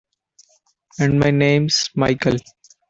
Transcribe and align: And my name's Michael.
And 0.97 1.19
my 1.19 1.29
name's 1.29 1.91
Michael. 1.93 2.37